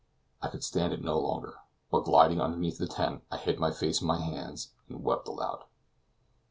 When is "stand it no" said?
0.63-1.19